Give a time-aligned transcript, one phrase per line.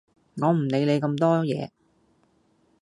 [0.37, 1.69] 我唔理你咁多嘢